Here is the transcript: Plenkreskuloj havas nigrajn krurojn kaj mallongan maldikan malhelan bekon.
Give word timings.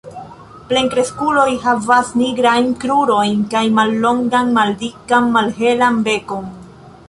Plenkreskuloj 0.69 1.49
havas 1.65 2.09
nigrajn 2.21 2.71
krurojn 2.85 3.43
kaj 3.53 3.63
mallongan 3.77 4.53
maldikan 4.59 5.33
malhelan 5.39 6.01
bekon. 6.11 6.49